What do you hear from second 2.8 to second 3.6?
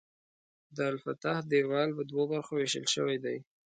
شوی دی.